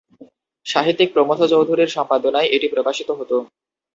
[0.65, 3.37] সাহিত্যিক প্রমথ চৌধুরীর সম্পাদনায় এটি প্রকাশিত হতো।